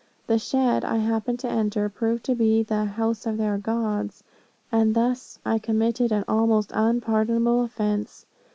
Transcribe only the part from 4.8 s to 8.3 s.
thus I committed an almost unpardonable offence.